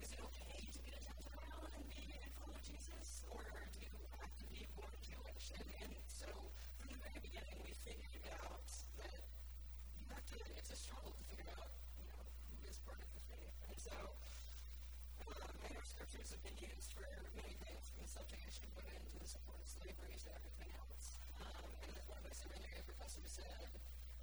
is 0.00 0.08
it 0.14 0.20
okay 0.22 0.60
to 0.70 0.80
be 0.86 0.92
a 0.94 1.00
Gentile 1.02 1.64
and 1.74 1.84
be 1.90 2.04
and 2.14 2.32
follow 2.38 2.58
Jesus? 2.62 3.26
Or 3.28 3.42
do 3.44 3.78
you 3.80 3.96
have 4.22 4.34
to 4.38 4.46
be 4.48 4.62
born 4.78 4.96
Jewish? 5.04 5.46
And, 5.58 5.68
and 5.84 5.92
so 6.08 6.30
from 6.80 6.88
the 6.94 7.00
very 7.00 7.20
beginning, 7.20 7.58
we 7.64 7.72
figured 7.84 8.28
out 8.38 8.64
that 9.02 9.20
you 9.98 10.06
have 10.08 10.23
to, 10.23 10.23
it's 10.58 10.72
a 10.72 10.78
struggle 10.78 11.12
to 11.14 11.22
figure 11.30 11.46
out, 11.54 11.70
you 11.98 12.06
know, 12.10 12.22
who 12.50 12.56
is 12.66 12.78
part 12.82 12.98
of 12.98 13.08
the 13.14 13.22
faith. 13.30 13.56
And 13.70 13.76
so, 13.78 13.96
um, 15.30 15.54
and 15.64 15.72
our 15.76 15.86
scriptures 15.86 16.34
have 16.34 16.42
been 16.42 16.58
used 16.58 16.90
for 16.94 17.06
many 17.38 17.54
things, 17.62 17.84
from 17.94 18.02
the 18.02 18.12
subjugation 18.12 18.66
of 18.68 18.72
women 18.78 18.98
to 18.98 19.16
the 19.20 19.30
support 19.30 19.58
of 19.62 19.68
slavery 19.68 20.16
to 20.26 20.30
everything 20.34 20.70
else. 20.78 21.18
Um, 21.38 21.66
and 21.84 21.90
as 21.94 22.04
one 22.10 22.18
of 22.18 22.24
my 22.26 22.34
seminary 22.34 22.82
professors 22.86 23.30
said, 23.30 23.70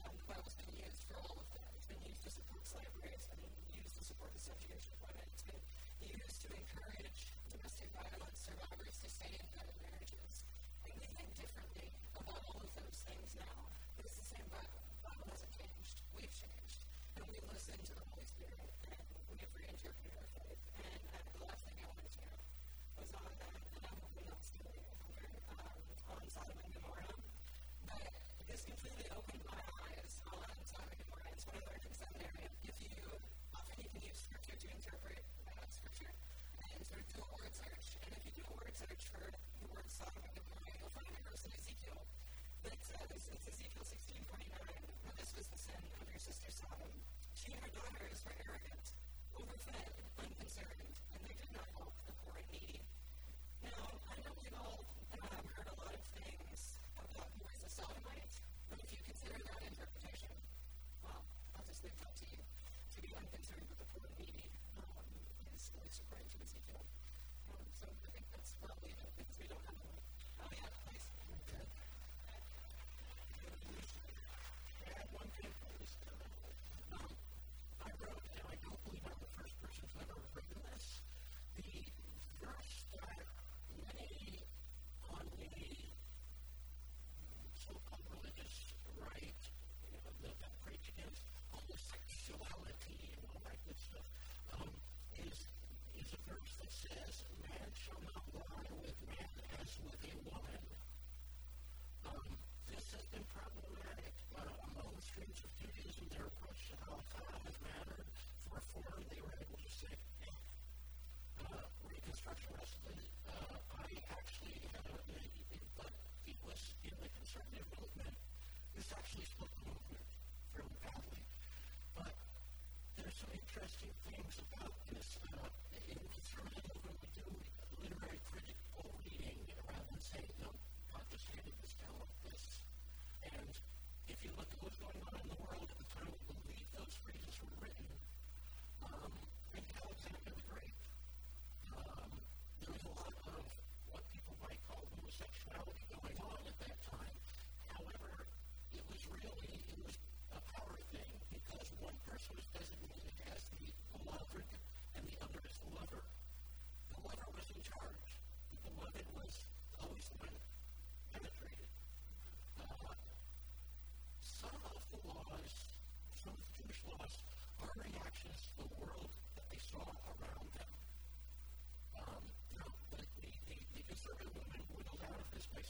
um, 0.04 0.14
the 0.16 0.28
Bible's 0.28 0.58
been 0.58 0.76
used 0.76 1.04
for 1.08 1.16
all 1.22 1.38
of 1.38 1.48
that. 1.56 1.70
It's 1.76 1.90
been 1.90 2.04
used 2.08 2.24
to 2.28 2.32
support 2.32 2.62
slavery, 2.66 3.12
it's 3.12 3.28
been 3.28 3.44
used 3.76 3.96
to 4.00 4.04
support 4.04 4.32
the 4.36 4.44
subjugation 4.44 4.92
of 4.98 5.00
women, 5.06 5.26
it's 5.32 5.46
been 5.46 5.62
used 6.02 6.40
to 6.46 6.50
encourage 6.54 7.22
domestic 7.52 7.90
violence 7.94 8.40
survivors 8.42 8.96
to 9.02 9.10
stay 9.10 9.32
in 9.34 9.46
better 9.54 9.76
marriages. 9.82 10.46
And 10.86 10.94
we 10.98 11.08
think 11.14 11.30
differently 11.38 11.90
about 12.18 12.42
all 12.48 12.62
of 12.62 12.72
those 12.74 12.98
things 13.06 13.38
now. 13.38 13.58
But 13.98 14.06
it's 14.06 14.18
the 14.18 14.30
same 14.34 14.48
Bible. 14.50 14.82
The 14.82 15.02
Bible 15.06 15.28
hasn't 15.30 15.54
changed. 15.54 15.98
We've 16.16 16.34
changed. 16.34 16.82
And 17.18 17.26
we 17.30 17.41
listen 17.52 17.76
to 17.84 17.94
the 18.00 18.06
Holy 18.16 18.24
Spirit 18.24 18.56
and 18.88 19.04
we 19.28 19.36
have 19.44 19.52
reinterpreted 19.52 20.16
our 20.16 20.30
faith. 20.40 20.56
And 20.80 21.04
uh, 21.12 21.20
the 21.36 21.44
last 21.44 21.68
thing 21.68 21.76
I 21.84 21.88
wanted 21.92 22.08
to 22.08 22.14
share 22.16 22.40
was 22.96 23.12
on 23.12 23.28
that, 23.28 23.60
and 23.76 23.84
I'm 23.92 24.00
hoping 24.00 24.24
not 24.32 24.40
stealing 24.40 24.72
it 24.72 24.88
on 24.88 26.24
Sodom 26.32 26.56
and 26.64 26.72
Gomorrah. 26.72 27.12
But 27.92 28.08
this 28.48 28.64
completely 28.64 29.04
opened 29.12 29.44
my 29.44 29.60
eyes 29.84 30.24
on 30.32 30.48
Sodom 30.64 30.88
and 30.96 31.00
Gomorrah. 31.04 31.28
It's 31.36 31.44
what 31.44 31.60
I 31.60 31.64
learned 31.68 31.84
in 31.84 31.92
seminary. 31.92 32.48
If 32.64 32.76
you 32.80 32.96
often 33.52 33.76
you 33.84 33.92
can 33.92 34.00
use 34.00 34.16
scripture 34.16 34.56
to 34.56 34.68
interpret 34.72 35.20
uh, 35.44 35.68
scripture 35.68 36.16
and 36.56 36.80
sort 36.88 37.04
of 37.04 37.08
do 37.12 37.20
a 37.20 37.30
word 37.36 37.52
search. 37.52 38.00
And 38.08 38.16
if 38.16 38.24
you 38.32 38.32
do 38.32 38.48
a 38.48 38.56
word 38.56 38.72
search 38.80 39.12
for 39.12 39.28
the 39.28 39.68
word 39.76 39.92
Sodom 39.92 40.24
and 40.24 40.36
Gomorrah, 40.40 40.72
you'll 40.80 40.96
find 40.96 41.12
a 41.12 41.20
verse 41.28 41.44
in 41.44 41.52
Ezekiel 41.52 42.00
that 42.64 42.80
says, 42.80 43.12
it's 43.12 43.44
Ezekiel 43.44 43.84
16:29. 43.84 44.24
Now 45.04 45.14
this 45.20 45.36
was 45.36 45.52
the 45.52 45.60
sin 45.60 45.84
of 46.00 46.08
your 46.08 46.24
sister 46.24 46.48
Sodom. 46.48 47.11
And 47.46 47.58
her 47.58 47.74
daughters 47.74 48.22
were 48.26 48.38
arrogant, 48.38 48.94
overfed, 49.34 49.98
unconcerned, 50.22 50.81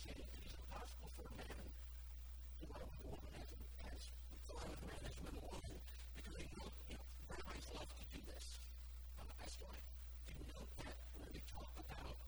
saying 0.02 0.18
it 0.18 0.42
is 0.42 0.54
impossible 0.58 1.10
for 1.14 1.24
a 1.30 1.34
man 1.38 1.62
to 2.58 2.64
with 2.66 2.82
a 2.82 3.06
woman 3.06 3.32
as, 3.38 3.48
as 3.86 4.02
to 4.46 4.50
lie 4.58 4.66
with 4.66 4.82
a 4.82 4.88
man 4.90 5.02
as 5.06 5.16
with 5.22 5.38
a 5.38 5.44
woman 5.46 5.74
because 6.18 6.34
they 6.34 6.46
know, 6.58 6.68
you 6.90 6.96
know, 6.98 7.06
rabbis 7.30 7.66
love 7.70 7.86
to 7.86 8.04
do 8.10 8.20
this. 8.26 8.66
Uh, 9.18 9.30
that's 9.38 9.56
why 9.62 9.78
they 10.26 10.34
note 10.50 10.70
that 10.82 10.96
when 11.14 11.30
they 11.30 11.44
talk 11.46 11.70
about 11.78 12.18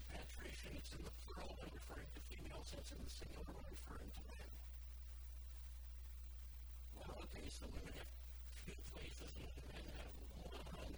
of 0.00 0.06
penetration, 0.06 0.70
it's 0.78 0.92
in 0.94 1.02
the 1.02 1.10
plural 1.24 1.50
when 1.58 1.68
referring 1.74 2.06
to 2.14 2.20
females, 2.30 2.70
and 2.72 2.80
it's 2.80 2.92
in 2.94 3.00
the 3.02 3.10
singular 3.10 3.44
when 3.52 3.66
referring 3.68 4.08
to 4.14 4.22
men. 4.32 4.50
Well, 6.94 7.10
okay, 7.26 7.44
so 7.50 7.66
women 7.74 7.92
have 7.98 8.08
few 8.54 8.76
places 8.94 9.28
and 9.34 9.50
men 9.66 9.84
have 9.98 10.14
one. 10.46 10.94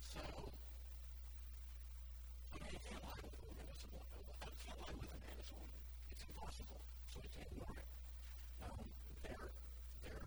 So, 0.00 0.22
I 2.50 2.54
mean, 2.56 2.72
you 2.72 2.82
can't 2.82 3.02
lie 3.04 3.20
with 3.20 3.36
a 3.36 3.42
woman 3.46 3.66
as 3.68 3.82
a 3.84 3.90
woman. 3.92 4.20
I 4.42 4.48
can't 4.58 4.80
lie 4.80 4.96
with 4.96 5.12
a 5.12 5.20
man 5.20 5.36
as 5.38 5.48
a 5.52 5.56
woman. 5.60 5.82
It's 6.08 6.24
impossible. 6.24 6.80
So 7.14 7.22
we 7.22 7.30
can't 7.30 7.46
ignore 7.46 7.76
it. 7.78 7.86
Um, 8.66 8.82
their, 9.22 9.38
their 10.02 10.18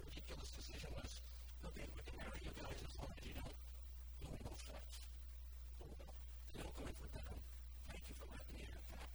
ridiculous 0.00 0.48
decision 0.56 0.88
was, 0.96 1.20
okay, 1.68 1.84
we 1.92 2.00
can 2.08 2.16
marry 2.16 2.40
you 2.40 2.52
guys 2.56 2.80
as 2.80 2.96
long 2.96 3.12
as 3.12 3.20
you 3.28 3.36
don't 3.36 3.58
do 4.24 4.28
more 4.40 4.56
sex. 4.56 5.04
Cool. 5.76 5.92
They 6.56 6.64
don't 6.64 6.72
go 6.80 6.88
in 6.88 6.96
for 6.96 7.12
that. 7.12 7.28
Thank 7.92 8.08
you 8.08 8.14
for 8.16 8.24
letting 8.32 8.54
me 8.56 8.64
add 8.72 8.84
that. 8.88 9.08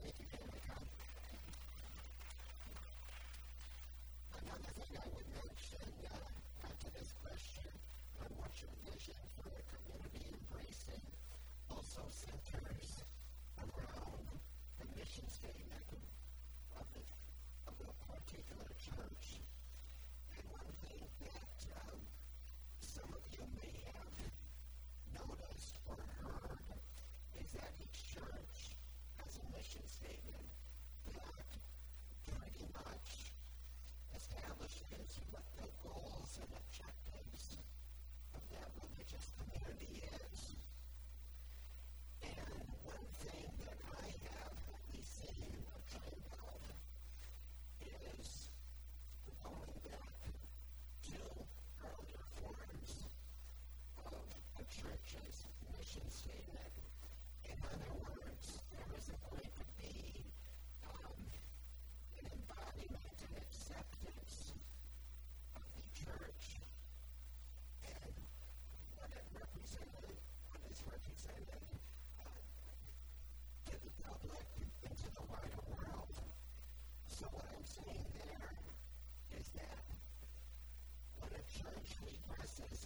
Thank 0.00 0.16
you, 0.16 0.26
Danica. 0.32 0.76
Another 4.40 4.72
thing 4.80 4.92
I 4.96 5.06
would 5.12 5.28
mention 5.28 5.88
uh, 6.08 6.72
to 6.72 6.88
this 6.96 7.10
question 7.20 7.68
on 8.24 8.28
what's 8.40 8.58
your 8.64 8.72
vision 8.88 9.20
for 9.44 9.52
a 9.52 9.62
community 9.68 10.24
embracing 10.32 11.04
also 11.68 12.00
centers 12.08 13.04
around 13.60 14.24
the 14.80 14.86
mission 14.96 15.26
statement 15.28 15.88
of 16.78 16.86
the, 16.94 17.02
of 17.68 17.74
the 17.78 17.88
particular 18.30 18.70
church. 18.78 19.42
And 20.38 20.44
one 20.54 20.70
thing 20.86 21.02
that 21.18 21.58
um, 21.82 21.98
some 22.78 23.10
of 23.10 23.26
you 23.34 23.42
may 23.58 23.74
have 23.90 24.14
noticed 25.18 25.74
or 25.90 25.98
heard 26.22 26.62
is 27.42 27.50
that 27.58 27.74
each 27.82 28.14
church 28.14 28.78
has 29.18 29.34
a 29.34 29.46
mission 29.50 29.82
statement 29.82 30.46
that 31.10 31.50
pretty 32.30 32.70
much 32.70 33.34
establishes 34.14 35.10
what 35.34 35.42
the 35.58 35.66
goals 35.82 36.38
and 36.38 36.54
objectives 36.54 37.58
of 38.38 38.42
that 38.54 38.70
religious 38.78 39.26
community 39.42 40.06
is. 40.06 40.29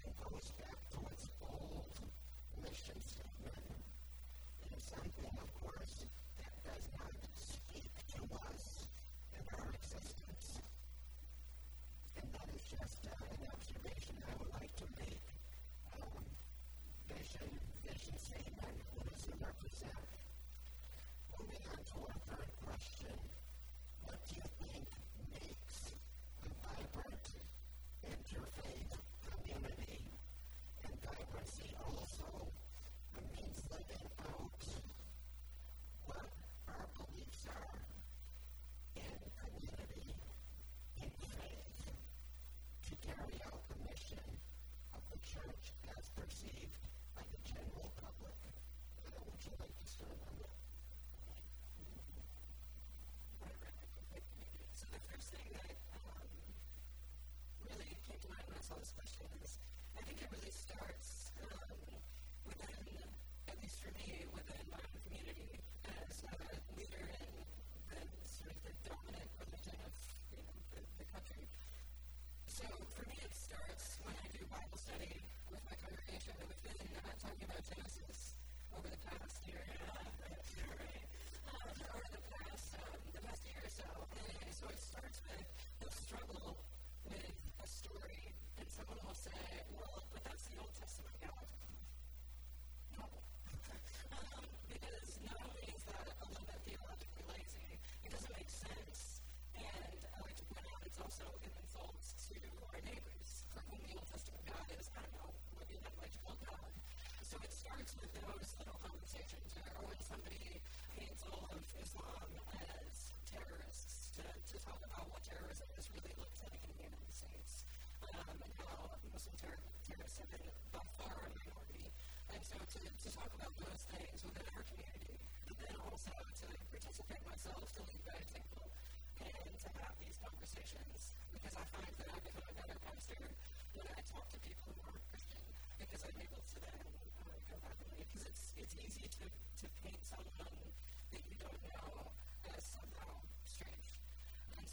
it 0.06 0.16
goes 0.20 0.48
back 0.60 0.78
to 0.92 0.98
its 1.12 1.28
old 1.42 1.88
mission 2.62 2.98
statement. 3.00 3.64
It 4.64 4.76
is 4.76 4.84
something, 4.84 5.34
of 5.40 5.50
course, 5.60 6.06
that 6.38 6.54
does 6.64 6.86
not 6.98 7.14
speak 7.34 7.92
to 8.14 8.22
us 8.50 8.88
in 9.32 9.44
our 9.56 9.68
existence. 9.72 10.60
And 12.16 12.26
that 12.32 12.48
is 12.54 12.64
just 12.68 13.06
uh, 13.08 13.16
an 13.32 13.48
observation 13.52 14.14
I 14.28 14.32
would 14.40 14.52
like 14.60 14.74
to 14.76 14.86
make. 15.00 15.24
Um, 15.96 16.24
vision, 17.08 17.48
vision 17.84 18.16
statement. 18.18 18.43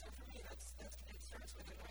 so 0.02 0.10
for 0.18 0.26
me, 0.34 0.42
that's, 0.42 0.74
that's 0.82 0.98
it 1.06 1.22
starts 1.22 1.54
with 1.54 1.70
it. 1.70 1.90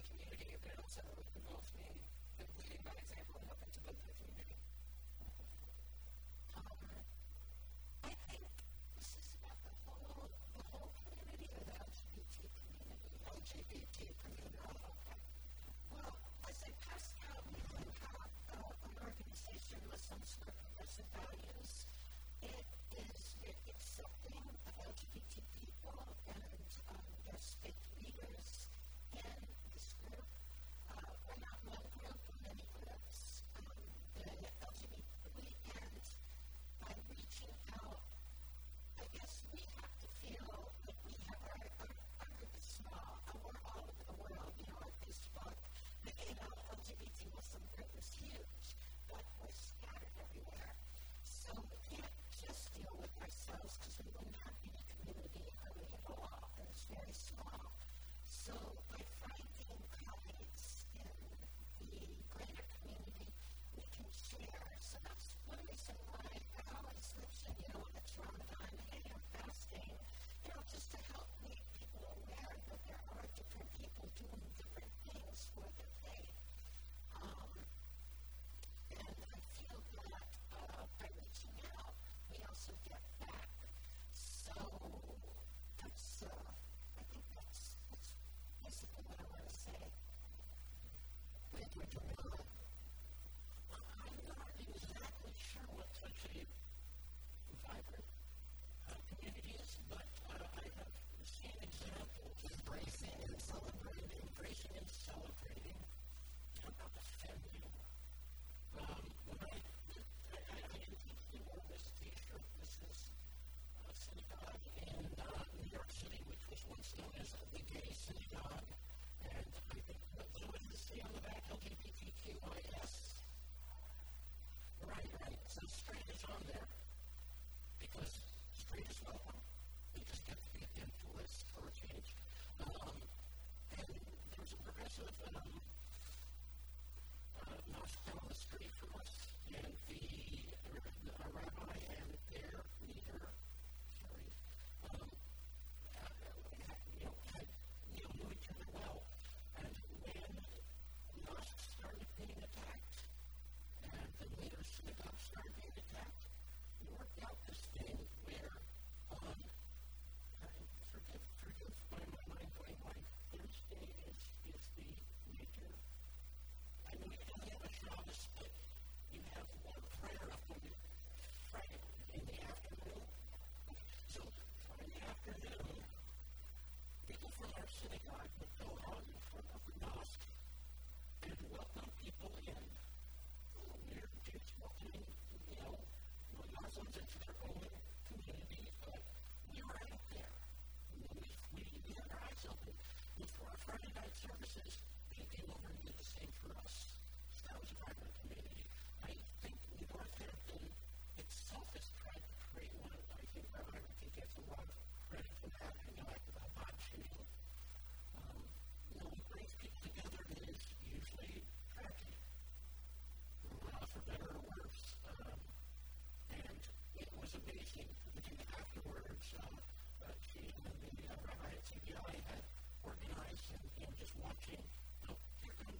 teaching 220.40 220.64
and 220.64 220.76
then 220.80 220.92
you 220.96 221.04
have 221.12 221.20
Rabbi 221.20 221.52
CBI 221.68 222.16
had 222.32 222.42
organized 222.80 223.46
and, 223.52 223.64
and 223.84 223.92
just 224.00 224.16
watching, 224.16 224.56
you 224.56 225.04
know, 225.04 225.16
here 225.44 225.52
come 225.60 225.76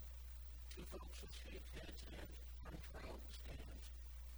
two 0.68 0.84
folks 0.92 1.16
with 1.24 1.32
shaved 1.32 1.68
heads 1.72 2.04
and 2.12 2.28
orange 2.68 2.88
robes 2.92 3.38
and, 3.48 3.80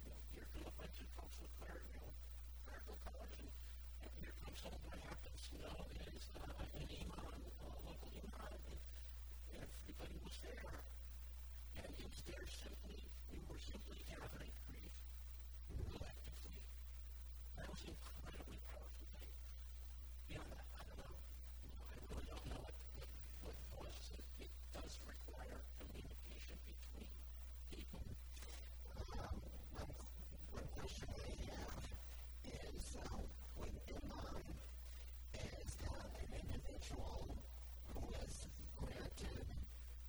you 0.07 0.15
know, 0.15 0.19
here 0.31 0.47
come 0.55 0.63
a 0.63 0.75
bunch 0.79 0.95
of 1.03 1.07
folks 1.19 1.35
with 1.43 1.51
clerical, 1.59 2.15
clerical 2.63 2.95
colors 3.03 3.35
and, 3.35 3.51
and 4.07 4.11
here 4.23 4.31
comes 4.39 4.63
someone 4.63 4.95
that 4.95 5.03
happens 5.11 5.43
to 5.51 5.55
know 5.59 5.75
is 5.91 6.23
uh, 6.39 6.55
an 6.79 6.87
imam, 6.87 7.39
a 7.43 7.79
local 7.83 8.09
imam, 8.15 8.63
and 9.51 9.59
everybody 9.59 10.15
was 10.23 10.35
there. 10.39 10.71
And 11.75 11.83
it 11.83 11.99
was 11.99 12.21
there 12.31 12.47
simply, 12.47 13.03
we 13.27 13.43
were 13.51 13.59
simply 13.59 13.99
gathering 14.07 14.55
grief. 14.71 14.95
We 15.67 15.83
collectively. 15.83 16.63
That 17.59 17.67
was 17.67 17.83
incredible. 17.83 18.12
individual 36.93 37.27
who 37.93 38.01
was 38.05 38.47
granted 38.77 39.45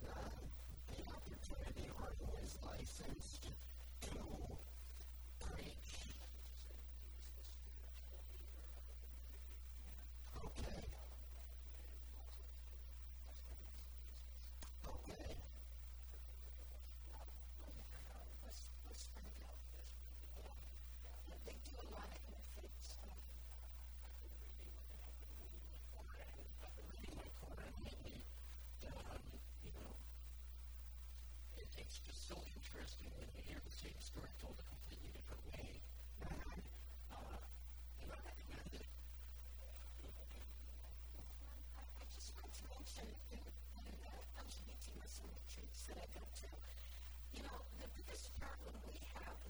uh, 0.07 0.37
the 0.87 1.01
opportunity 1.09 1.89
or 1.89 2.13
who 2.19 2.29
is 2.43 2.57
licensed 2.63 3.49
to 4.01 4.13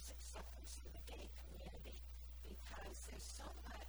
success 0.06 0.86
in 0.86 0.93
the 0.93 1.01
gay 1.10 1.26
community 1.41 1.97
because 2.45 3.10
there's 3.10 3.26
so 3.26 3.49
much 3.66 3.84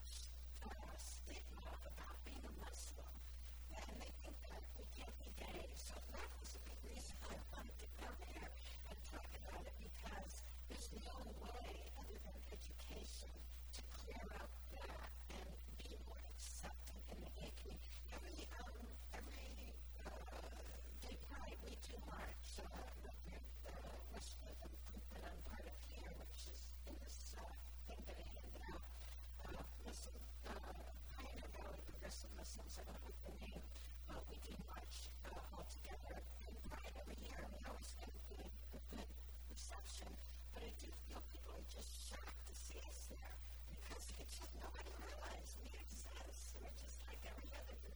we 32.77 34.37
do 34.45 34.53
march 34.69 35.09
uh, 35.25 35.57
all 35.57 35.65
together 35.65 36.21
every 37.01 37.17
year, 37.25 37.41
we 37.49 37.57
always 37.65 37.89
get 37.97 38.13
a 38.13 38.21
good, 38.29 39.09
reception. 39.49 40.13
But 40.53 40.69
I 40.69 40.73
do 40.77 40.93
feel 41.09 41.25
people 41.33 41.57
are 41.57 41.69
just 41.73 41.89
shocked 42.05 42.37
to 42.45 42.53
see 42.53 42.77
us 42.85 43.09
there 43.09 43.33
because 43.81 44.05
nobody 44.61 44.93
realized 44.93 45.57
we 45.65 45.73
exist. 45.73 46.61
We're 46.61 46.77
just 46.77 47.01
like 47.09 47.25
every 47.25 47.49
other 47.57 47.77
group. 47.81 47.96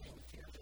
family 0.00 0.24
care. 0.32 0.59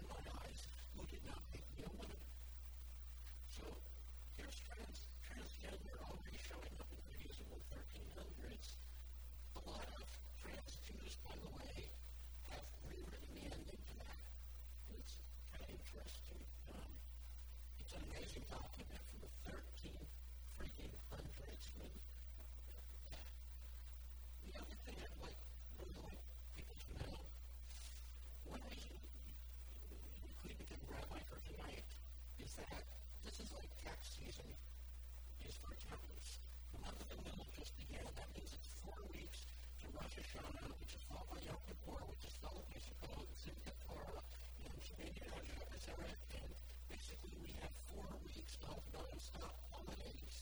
four 38.89 39.05
weeks 39.13 39.45
to 39.81 39.85
Rosh 39.93 40.17
Hashanah, 40.17 40.65
which 40.81 40.97
is 40.97 41.03
followed 41.05 41.29
by 41.29 41.37
Yom 41.45 41.61
Kippur, 41.69 42.01
which 42.09 42.25
is 42.25 42.33
followed 42.41 42.65
by 42.73 42.81
Sukkot, 42.81 43.29
Simchat 43.37 43.77
Torah, 43.85 44.23
and 44.65 44.73
Shemini 44.81 45.21
Rosh 45.29 45.53
Hashanah, 45.69 46.09
and 46.09 46.49
basically 46.89 47.37
we 47.37 47.53
have 47.61 47.69
four 47.93 48.09
weeks 48.25 48.57
of 48.65 48.81
non-stop 48.89 49.53
holidays. 49.69 50.37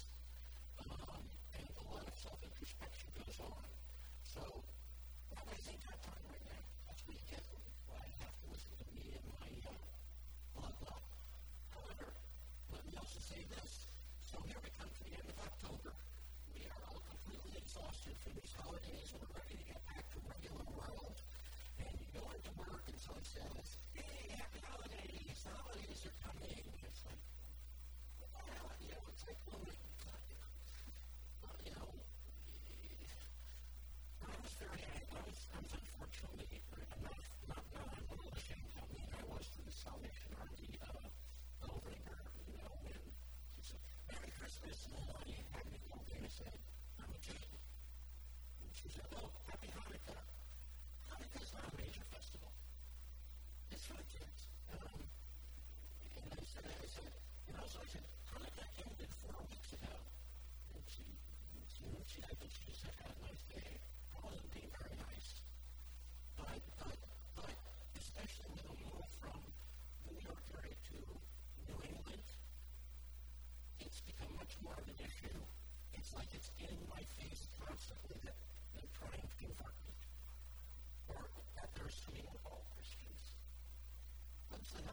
Um, 0.80 1.28
and 1.60 1.68
a 1.76 1.84
lot 1.92 2.08
of 2.08 2.16
self-introspection 2.16 3.12
goes 3.20 3.36
on. 3.44 3.68
So 4.24 4.64
after 18.08 18.30
for 18.30 18.32
these 18.40 18.56
holidays, 18.56 19.12
and 19.12 19.20
we're 19.20 19.36
ready 19.36 19.56
to 19.60 19.66
get 19.68 19.80
back 19.84 20.04
to 20.16 20.18
regular 20.32 20.64
world. 20.80 21.18
And 21.80 21.92
you 22.00 22.08
go 22.16 22.24
into 22.32 22.52
work, 22.56 22.84
and 22.88 22.96
someone 23.04 23.28
says, 23.28 23.76
"Hey, 23.92 24.32
happy 24.32 24.64
holidays! 24.64 25.36
The 25.44 25.52
holidays 25.52 26.08
are 26.08 26.16
coming." 26.24 26.64
It's 26.88 27.04
like, 27.04 27.20
wow, 28.32 28.72
you 28.80 28.88
know, 28.96 29.04
it's 29.12 29.24
like 29.28 29.40
when 29.52 29.60
we 29.68 29.87
It's 76.08 76.16
like 76.16 76.32
it's 76.40 76.52
in 76.64 76.72
my 76.88 77.04
face 77.20 77.52
constantly 77.60 78.16
that 78.24 78.40
they're 78.72 78.96
trying 78.96 79.20
to 79.20 79.36
convert 79.44 79.76
me, 79.84 79.92
or 81.12 81.20
that 81.60 81.68
they're 81.76 81.92
sitting 81.92 82.24
all 82.48 82.64
Christians. 82.80 83.36
That's 84.48 84.72
the 84.72 84.88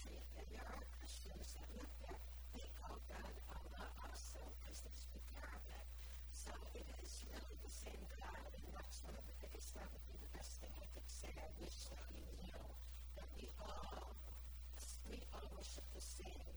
country, 0.00 0.24
and 0.38 0.46
there 0.48 0.64
are 0.64 0.80
Christians 0.96 1.52
that 1.60 1.68
live 1.76 1.92
there, 2.00 2.20
they 2.56 2.64
call 2.80 2.96
God 3.04 3.34
Allah 3.52 3.84
also 4.00 4.40
because 4.56 4.80
they 4.80 4.94
speak 4.96 5.24
Arabic. 5.36 5.84
So 6.32 6.48
it 6.72 6.88
is 7.04 7.24
really 7.28 7.56
the 7.60 7.68
same 7.68 8.00
God, 8.16 8.48
and 8.48 8.64
that's 8.72 9.04
one 9.04 9.12
of 9.12 9.24
the 9.28 9.36
biggest, 9.44 9.76
that 9.76 9.84
would 9.92 10.06
be 10.08 10.16
the 10.16 10.32
best 10.32 10.56
thing 10.64 10.72
I 10.72 10.88
could 10.96 11.04
say. 11.04 11.28
I 11.36 11.48
wish 11.60 11.92
that 11.92 12.00
you 12.16 12.24
knew 12.40 12.64
that 13.20 13.28
we 13.36 13.52
all, 13.60 14.16
we 15.10 15.20
all 15.36 15.46
worship 15.52 15.84
the 15.92 16.00
same 16.00 16.49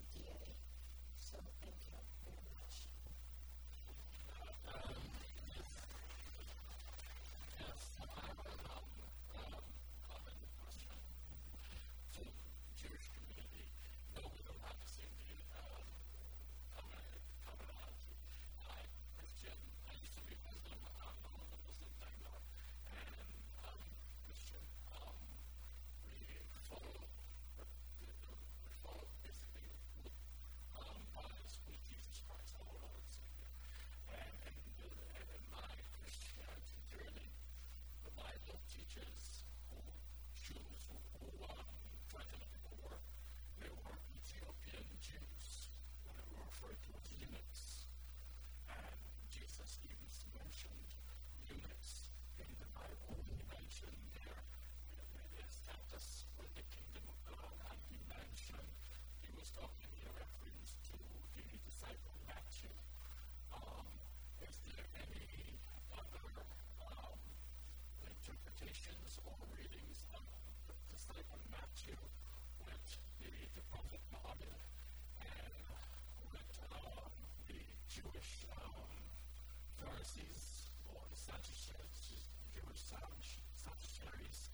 Pharisees 80.04 80.68
or 80.92 81.00
the 81.08 81.16
Sadducees, 81.16 82.28
Jewish 82.52 82.84
Sadducees, 82.92 84.52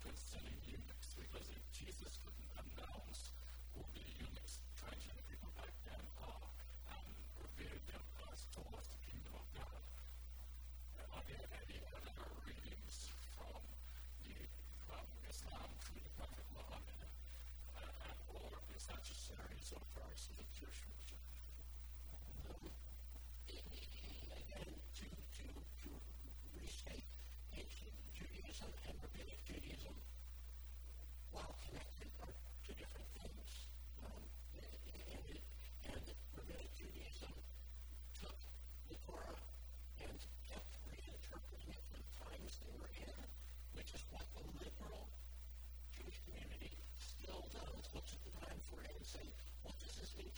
concerning 0.00 0.56
eunuchs 0.64 1.12
because 1.12 1.44
if 1.52 1.60
Jesus 1.76 2.16
couldn't 2.24 2.48
announce 2.56 3.36
who 3.76 3.84
the 3.92 4.00
eunuchs, 4.00 4.64
transgender 4.80 5.28
people 5.28 5.52
back 5.60 5.76
then 5.84 6.00
are, 6.24 6.48
and 6.88 7.04
reveal 7.36 7.76
them 7.92 8.00
as 8.32 8.48
towards 8.48 8.88
the 8.96 9.00
kingdom 9.04 9.36
of 9.36 9.44
God, 9.52 9.84
are 11.20 11.24
there 11.28 11.48
any 11.52 11.76
other 11.92 12.32
readings 12.48 13.12
from 13.36 13.60
the 14.24 14.40
from 14.88 15.04
Islam 15.28 15.68
through 15.84 16.00
the 16.00 16.16
Prophet 16.16 16.48
Muhammad 16.56 17.12
uh, 17.76 18.08
and 18.08 18.16
or 18.40 18.56
the 18.72 18.80
Sadducees 18.80 19.68
or 19.76 19.84
Pharisees 19.92 20.40
of 20.40 20.48
Jewish 20.56 20.80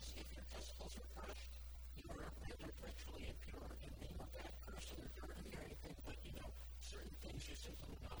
is 0.00 0.16
if 0.16 0.28
your 0.32 0.44
testicles 0.48 0.96
are 0.96 1.08
crushed, 1.12 1.52
you 1.96 2.04
are 2.08 2.24
rendered 2.40 2.72
ritually 2.80 3.28
impure 3.28 3.68
and 3.84 3.92
being 4.00 4.16
a 4.16 4.28
bad 4.32 4.52
person 4.64 4.96
or 5.04 5.08
dirty 5.12 5.52
or 5.52 5.60
anything, 5.60 5.96
but 6.08 6.16
you 6.24 6.32
know, 6.40 6.48
certain 6.80 7.12
things 7.20 7.44
you 7.44 7.56
simply 7.56 7.92
not 8.00 8.19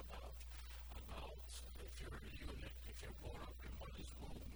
about 0.00 0.34
about 0.98 1.38
if 1.84 1.94
you're 2.02 2.18
a 2.18 2.30
eunuch, 2.34 2.78
if 2.90 2.96
you're 3.02 3.18
born 3.22 3.40
up 3.42 3.58
in 3.62 3.72
one 3.78 3.94
his 3.94 4.10
womb, 4.18 4.50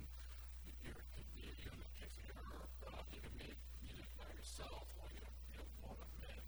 you're 0.82 1.04
be 1.34 1.42
a 1.46 1.54
eunuch. 1.62 1.96
If 2.02 2.12
you're 2.26 2.58
uh, 2.88 3.02
you're 3.14 3.34
made 3.38 3.58
eunuch 3.84 4.12
by 4.18 4.28
yourself, 4.34 4.86
or 4.98 5.06
you're 5.14 5.34
you 5.52 5.58
know, 5.62 5.68
born 5.82 5.98
of 6.02 6.10
men, 6.18 6.42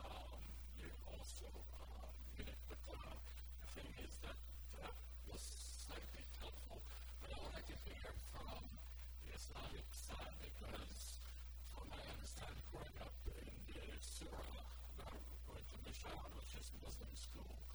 um, 0.00 0.40
you're 0.80 1.00
also 1.12 1.48
um, 1.80 2.14
eunuch. 2.38 2.62
But 2.68 2.80
uh, 2.88 3.16
the 3.60 3.68
thing 3.76 3.90
is 4.00 4.14
that 4.24 4.38
that 4.80 4.94
was 5.28 5.42
slightly 5.88 6.24
helpful. 6.40 6.80
But 7.20 7.28
I 7.32 7.36
would 7.42 7.52
like 7.52 7.68
to 7.68 7.78
hear 7.84 8.08
from 8.32 8.62
the 9.24 9.30
Islamic 9.36 9.88
side 9.92 10.36
because, 10.40 11.20
from 11.72 11.84
my 11.92 12.00
understanding, 12.00 12.64
growing 12.72 12.98
up 13.02 13.16
in 13.28 13.48
the 13.68 13.80
Surah, 14.00 14.64
going 15.48 15.66
to 15.68 15.76
Mishan, 15.84 16.28
which 16.38 16.52
is 16.56 16.68
Muslim 16.80 17.12
school. 17.12 17.71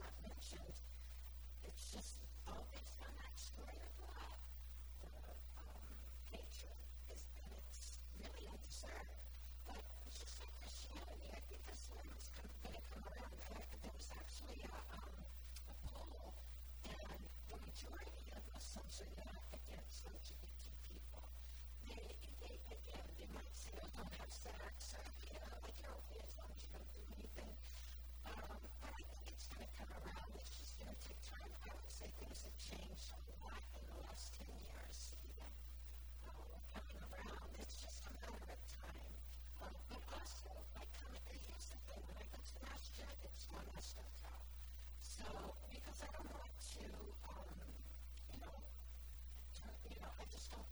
not 0.00 0.14
mentioned. 0.22 0.76
It's 1.64 1.84
just, 1.92 2.24
oh, 2.48 2.64
it's 2.72 2.94
not 3.00 3.14
actually 3.22 3.76
a 3.78 3.90
the 5.02 5.12
um, 5.58 5.84
nature, 6.32 6.76
is, 7.12 7.22
and 7.38 7.50
it's 7.58 7.98
really 8.18 8.46
undeserved. 8.48 9.14
But 9.66 9.80
it's 10.06 10.18
just 10.20 10.40
like 10.40 10.52
Christianity. 10.60 11.28
I 11.30 11.40
think 11.46 11.62
Islam 11.70 12.08
is 12.16 12.28
going 12.34 12.74
to 12.74 12.82
come 12.90 13.04
around. 13.06 13.32
There, 13.38 13.66
there 13.82 13.94
was 13.94 14.10
actually 14.14 14.60
a, 14.66 14.74
um, 14.94 15.14
a 15.70 15.74
poll, 15.90 16.34
and 16.86 17.20
the 17.50 17.58
majority 17.62 18.26
of 18.34 18.42
Muslims 18.52 18.96
are 19.02 19.12
now 19.20 19.33
say 32.04 32.10
things 32.20 32.44
have 32.44 32.58
changed 32.60 33.16
a 33.16 33.32
lot 33.40 33.64
in 33.80 33.84
the 33.88 33.96
last 34.04 34.36
10 34.36 34.44
years. 34.44 35.16
Even. 35.24 35.48
Uh, 36.20 36.36
we're 36.52 36.68
coming 36.68 37.00
around. 37.00 37.48
It's 37.56 37.80
just 37.80 38.04
a 38.04 38.12
matter 38.20 38.44
of 38.44 38.60
time. 38.68 39.12
Um, 39.64 39.72
but 39.88 40.04
also, 40.12 40.52
like, 40.76 40.92
here's 41.32 41.66
the 41.72 41.80
thing. 41.88 42.04
When 42.04 42.18
I 42.20 42.28
go 42.28 42.40
to 42.44 42.56
masjid, 42.60 43.08
it's 43.24 43.48
one 43.48 43.64
Mustafa. 43.72 44.36
So, 45.00 45.24
because 45.72 45.98
I 46.04 46.08
don't 46.12 46.28
want 46.28 46.52
to, 46.76 46.84
um, 47.24 47.56
you 48.28 48.36
know, 48.36 48.52
to, 48.52 49.64
you 49.88 50.00
know, 50.04 50.12
I 50.20 50.24
just 50.28 50.52
don't 50.52 50.68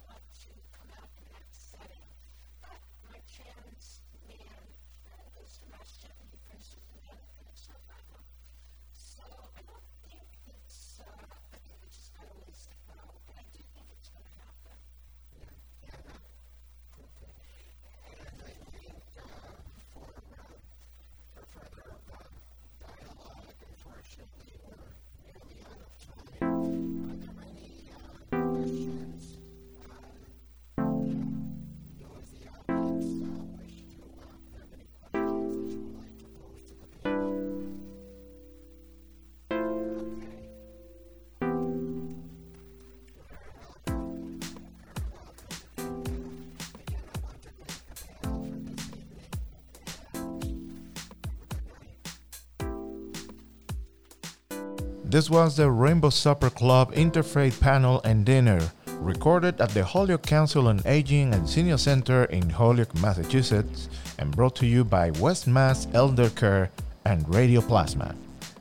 This 55.12 55.28
was 55.28 55.58
the 55.58 55.70
Rainbow 55.70 56.08
Supper 56.08 56.48
Club 56.48 56.94
Interfaith 56.94 57.60
Panel 57.60 58.00
and 58.02 58.24
Dinner, 58.24 58.58
recorded 58.98 59.60
at 59.60 59.68
the 59.68 59.84
Holyoke 59.84 60.22
Council 60.22 60.68
on 60.68 60.80
Aging 60.86 61.34
and 61.34 61.46
Senior 61.46 61.76
Center 61.76 62.24
in 62.24 62.48
Holyoke, 62.48 62.94
Massachusetts, 62.94 63.90
and 64.18 64.34
brought 64.34 64.56
to 64.56 64.66
you 64.66 64.84
by 64.84 65.10
WestMass 65.10 65.94
Elder 65.94 66.30
Care 66.30 66.70
and 67.04 67.28
Radio 67.28 67.60
Plasma. 67.60 68.14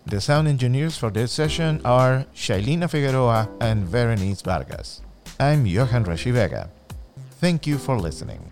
The 0.07 0.19
sound 0.19 0.49
engineers 0.49 0.97
for 0.97 1.09
this 1.09 1.31
session 1.31 1.79
are 1.85 2.25
Shailina 2.35 2.89
Figueroa 2.89 3.47
and 3.61 3.87
Verenice 3.87 4.43
Vargas. 4.43 5.01
I'm 5.39 5.65
Johan 5.65 6.03
Rashi 6.03 6.33
Vega. 6.33 6.69
Thank 7.39 7.65
you 7.65 7.77
for 7.77 7.97
listening. 7.97 8.51